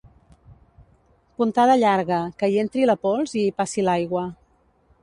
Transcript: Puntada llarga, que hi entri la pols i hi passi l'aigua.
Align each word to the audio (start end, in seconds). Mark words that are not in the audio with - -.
Puntada 1.41 1.75
llarga, 1.83 2.23
que 2.41 2.51
hi 2.55 2.59
entri 2.65 2.89
la 2.91 2.99
pols 3.05 3.39
i 3.39 3.47
hi 3.47 3.57
passi 3.61 3.87
l'aigua. 3.91 4.27